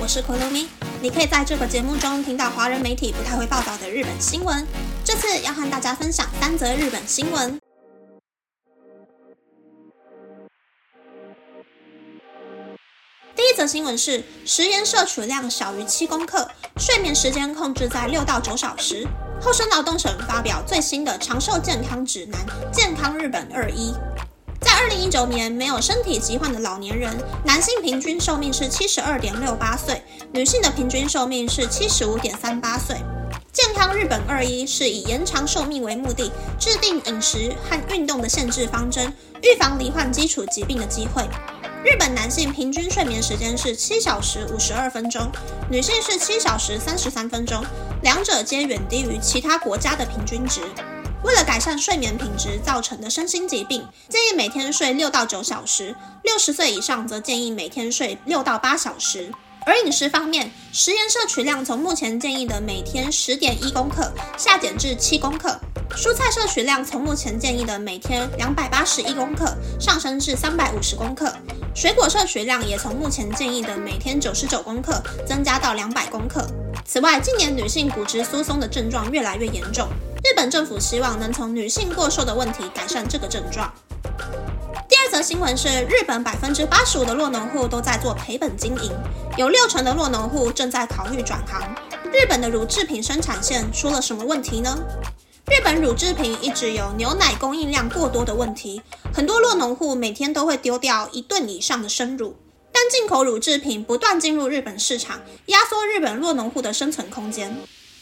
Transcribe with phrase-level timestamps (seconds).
[0.00, 0.66] 我是可露咪。
[1.02, 4.66] 你可以在这个节目中听到华人媒体不太会报道的日本新闻。
[5.04, 7.58] 这次要和大家分享三则日本新闻。
[13.36, 19.06] 第一则新闻是食盐摄取量小于七公克，睡眠时间控制在六到九小时。
[19.42, 22.38] 厚生劳动省发表最新的长寿健康指南
[22.70, 23.92] 《健康日本二一》。
[24.60, 30.02] 在二零一九年，没有身体疾患的老年人，男性平均寿命是七十二点六八岁，
[30.32, 32.96] 女性的平均寿命是七十五点三八岁。
[33.52, 41.22] 健康日本二一是以延长寿命为目的，制定饮食和运动的限制方针，预防罹患基础疾病的机会。
[41.82, 45.26] 日本男性平均睡眠时间是七小时五十二分钟，
[45.70, 47.64] 女性是七小时三十三分钟，
[48.02, 50.60] 两者皆远低于其他国家的平均值。
[51.22, 55.94] 为了改善睡眠品质造成的身心疾病，建议每天睡六到九小时；
[56.24, 59.30] 六十岁以上则建议每天睡六到八小时。
[59.66, 65.50] 而饮食方面，食盐摄取量从目前建议的每天十点一公克下减至七公克；
[65.94, 71.30] 蔬菜摄取量从目前建议的每天两百八十一公克上升至三百五十公克。
[71.74, 76.44] 水果摄取量也从目前建议的每天九十九公克增加到两百公克。
[76.86, 79.86] 此外，近年女性骨质疏松的症状越来越严重，
[80.30, 83.68] 日本政府希望能从女性过瘦的问题改善这个症状。
[84.88, 88.92] 第二则新闻是，日本百分之八十五的落农户都在做赔本经营，
[89.36, 91.60] 有六成的落农户正在考虑转行。
[92.12, 94.78] 日本的乳制品生产线出了什么问题呢？
[95.50, 98.80] 日本乳制品一直有牛奶供应量过多的问题，
[99.12, 102.36] 很多落农户每天都会丢掉一吨以上的生乳。
[102.70, 107.52] 但进口乳制品不断进入日本市场，压缩日本落农户的生存空间。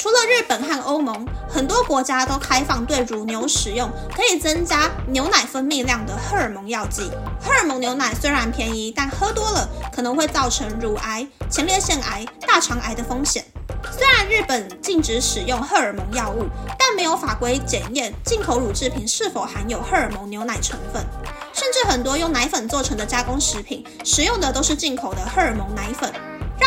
[0.00, 7.10] 除了日本和欧盟，很多国家都开放对乳牛使用可以增加牛奶分泌量的荷尔蒙药剂。
[7.38, 13.44] 荷尔蒙牛奶虽然便宜，但喝多了可能会造成乳癌、前列腺癌、大肠癌的风险。
[13.92, 16.46] 虽然日本禁止使用荷尔蒙药物，
[16.78, 21.04] 但没有法规检验进口乳制品是否含有荷尔蒙牛奶成分，
[21.52, 26.10] 甚至很多用奶粉做成的加工食品使用的都是进口的荷尔蒙奶粉，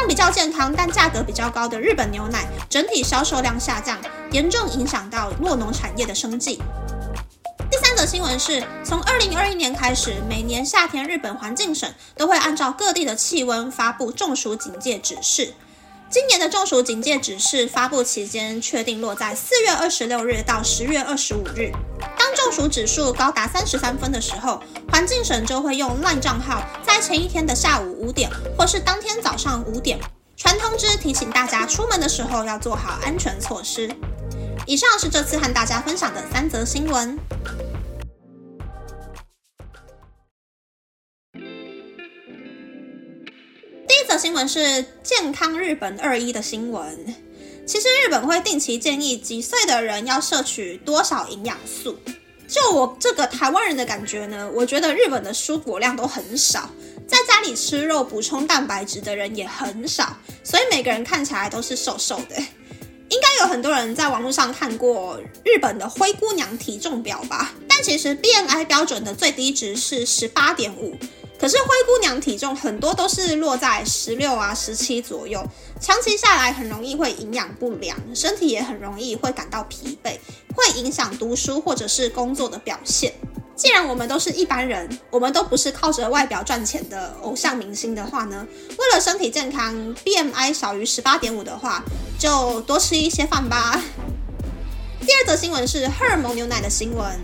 [0.07, 3.97] 比较健康但价格比较高的日本牛奶整体销售量下降，
[4.31, 6.61] 严重影响到酪农产业的生计。
[7.71, 15.53] 第三则新闻是从二零二一年开始，每年夏天日本环境省都会按照各地的气温发布中暑警戒指示。
[16.13, 21.71] 今年的中暑警戒指示发布期间确定落在四月二十六日到十月二十五日。
[22.15, 29.99] 当中暑指数高达三十三分的时候，环境省就会用 LINE 账号在前一天的下午五点或是当天早上五点
[30.37, 33.89] 传通知，提醒大家出门的时候要做好安全措施。
[34.67, 37.17] 以上是这次和大家分享的三则新闻。
[44.07, 47.15] 则新闻是健康日本二一的新闻。
[47.65, 51.97] 其实日本会定期建议几岁的人要摄取多少营养素。
[52.47, 56.69] 就我这个台湾人的感觉呢，我觉得日本的蔬果量都很少，
[57.07, 62.35] 在家里吃肉补充蛋白质的人也很少，所以每个人看起来都是瘦瘦的。
[63.09, 67.53] 应该有很多人在网络上看过日本的灰姑娘体重表吧？
[67.67, 70.95] 但其实 BMI 标准的最低值是十八点五。
[71.39, 71.67] 可是灰
[72.19, 75.43] 体重很多都是落在十六啊、十七左右，
[75.79, 80.17] 长期下来很容易会营养不良，身体也很容易会感到疲惫，
[80.55, 83.13] 会影响读书或者是工作的表现。
[83.55, 91.83] 既然我们都是一般人，我们都不是靠着外表赚钱的偶像明星的话呢，为了身体健康，BMI 小于十八点五的话，
[92.17, 93.79] 就多吃一些饭吧。
[95.01, 97.19] 第二则新闻是荷尔蒙牛奶的新闻。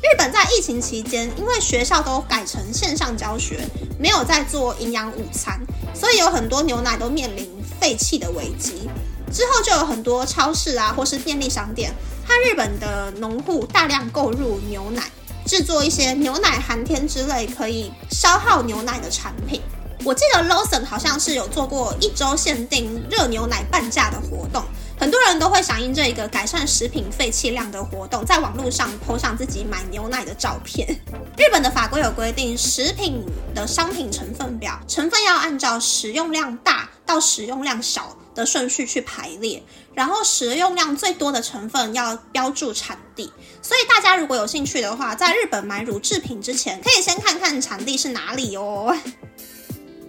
[0.00, 3.60] 日本在疫情期间，因为学校都改成线上教学，
[3.98, 5.60] 没有在做营养午餐，
[5.92, 7.50] 所以有很多牛奶都面临
[7.80, 8.88] 废弃的危机。
[9.32, 11.92] 之后就有很多超市啊，或是便利商店
[12.24, 15.02] 和日本的农户大量购入牛奶，
[15.44, 19.60] 制作一些牛奶寒天之类可以消耗牛奶的产品。
[20.04, 24.62] 我记得 Lawson 好像是有做过一周限定热牛奶半价的活动。
[24.98, 30.88] 很多人都会响应这一个改善食品废弃量的活动，在网络上 po 上自己买牛奶的照片。
[31.38, 33.24] 日本的法规有规定，食品
[33.54, 39.62] 的商品成分表成分要按照使用量大到使用量小的顺序去排列，
[39.94, 43.32] 然后使用量最多的成分要标注产地。
[43.62, 48.96] 所以大家如果有兴趣的话，在日本买乳制品之前，可以先看看产地是哪里哦。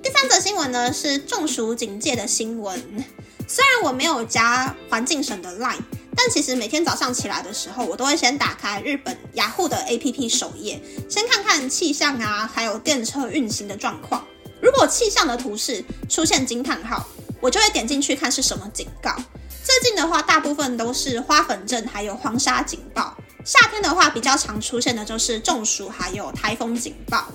[0.01, 3.05] 第三则新闻呢是中暑警戒的新闻。
[3.51, 5.81] 虽然我没有加环境省的 Line，
[6.15, 10.79] 但其实每天早上起来的时候，我都会先打开日本雅虎的 APP 首页，
[11.09, 14.23] 先看看气象啊，还有电车运行的状况。
[14.61, 17.07] 如果气象的图示出现惊叹号，
[17.41, 19.15] 我就会点进去看是什么警告。
[19.63, 23.17] 最近的话，大部分都是花粉症，还有黄沙警报。
[23.43, 27.27] 夏天的话，比较常出现的就是中暑，还有台风警报。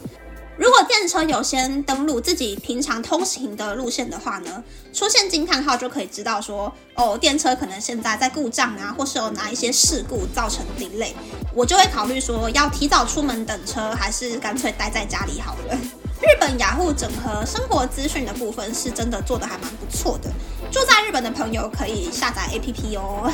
[0.56, 4.62] 如果电车有先登录自己平常通行的路线的话呢，
[4.92, 11.12] 出现惊叹号就可以知道说，哦，电车可能现在在故障啊，或是有哪一些事故造成 delay，
[11.52, 15.76] 我就会考虑说要提早出门等车，还是干脆待在家里好了。
[16.22, 20.30] 日本雅虎整合生活资讯的部分是真的做的还蛮不错的，
[20.70, 23.30] 住在日本的朋友可以下载 APP 哦。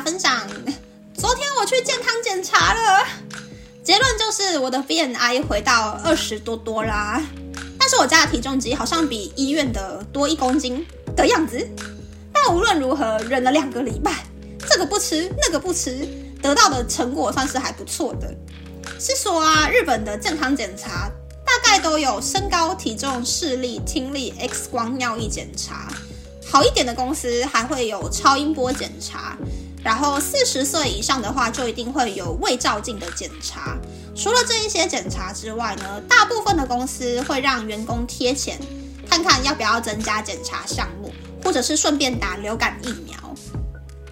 [0.00, 0.46] 分享，
[1.16, 3.04] 昨天我去健康检查了，
[3.82, 7.20] 结论就是我的 BMI 回到二十多多啦，
[7.78, 10.86] 但是我家的体重机好像比医院的多一公斤
[11.16, 11.68] 的样子。
[12.32, 14.24] 但无论如何，忍了两个礼拜，
[14.68, 16.06] 这个不吃那个不吃，
[16.40, 18.32] 得到的成果算是还不错的。
[19.00, 21.10] 是说啊，日本的健康检查
[21.44, 25.92] 大概都有身高、体重、视力、听力、X 光、尿液检查。
[26.50, 29.36] 好一点的公司还会有超音波检查，
[29.88, 33.74] 然后四十岁以上的话就一定会有胃照镜的检查。
[34.14, 38.60] 除了这一些检查之外呢，大部分的公司会让员工贴钱，
[39.08, 41.10] 看看要不要增加检查项目，
[41.42, 43.16] 或者是顺便打流感疫苗。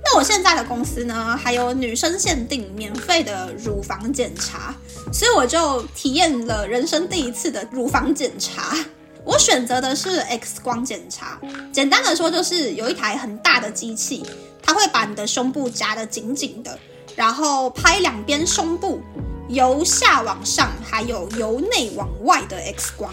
[0.02, 4.75] 那我现在的公司呢，还有女生限定免费的乳房检查，
[5.12, 8.75] 所以我就体验了人生第一次的乳房检查。
[9.26, 11.40] 我选择的是 X 光检查，
[11.73, 14.25] 简单的说就是有一台很大的机器，
[14.62, 16.78] 它会把你的胸部夹得紧紧的，
[17.17, 19.00] 然后拍两边胸部
[19.49, 23.12] 由下往上，还有由内往外的 X 光，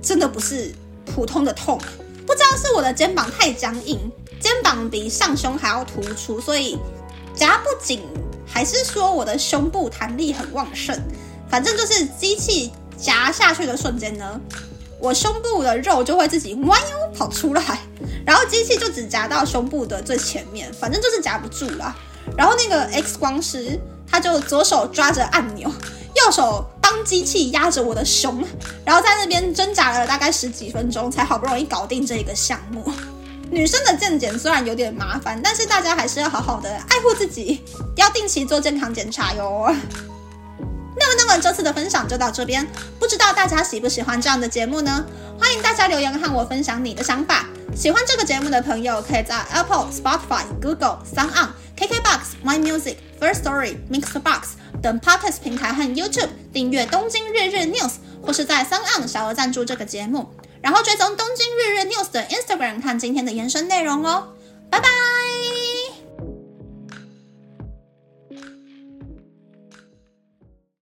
[0.00, 0.72] 真的不是
[1.04, 1.78] 普通的痛，
[2.26, 4.10] 不知道是我的肩膀太僵硬，
[4.40, 6.78] 肩膀比上胸还要突出，所以
[7.34, 8.00] 夹不紧，
[8.46, 10.98] 还是说我的胸部弹力很旺盛，
[11.46, 14.40] 反正就是机器夹下去的瞬间呢。
[15.02, 17.80] 我胸部的肉就会自己弯腰跑出来，
[18.24, 21.92] 然后机器就只夹到胸部的最前面，反正就是夹不住啦。
[22.36, 23.76] 然后那个 X 光师
[24.08, 25.68] 他就左手抓着按钮，
[26.14, 28.44] 右手帮机器压着我的胸，
[28.84, 32.88] 然后在那边挣扎了大概十几分钟，才好不容易搞定这一个项目。
[33.50, 37.60] 女生的健检虽然有点麻烦，但是大家还是要好好的爱护自己，
[37.96, 39.74] 要定期做健康检查哟。
[41.40, 42.66] 这次的分享就到这边。
[42.98, 45.04] 不知道大家喜不喜欢这样的节目呢？
[45.38, 47.46] 欢迎大家留言和我分享你的想法。
[47.74, 54.40] 喜欢这个节目的朋友，可以在 Apple、Spotify、Google、Sound On、KKBox、My Music、First Story、Mixbox
[54.82, 57.90] 等 Podcast 平台和 YouTube 订阅《东京日日 News》，
[58.24, 60.28] 或是在 Sound On 小额赞助这个节目，
[60.60, 64.28] 然后追踪《东京日日 News》的 Instagram 看今天的延伸内容哦。
[64.70, 65.21] 拜拜。